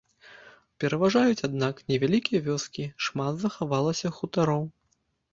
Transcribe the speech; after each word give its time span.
Пераважаюць, 0.83 1.43
аднак, 1.47 1.81
невялікія 1.91 2.39
вёскі, 2.47 2.85
шмат 3.07 3.33
захавалася 3.43 4.13
хутароў. 4.21 4.63